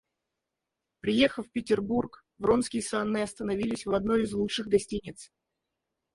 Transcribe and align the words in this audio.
Приехав 1.01 1.45
в 1.45 1.51
Петербург, 1.51 2.25
Вронский 2.39 2.81
с 2.81 2.91
Анной 2.91 3.21
остановились 3.21 3.85
в 3.85 3.93
одной 3.93 4.23
из 4.23 4.33
лучших 4.33 4.65
гостиниц. 4.65 5.29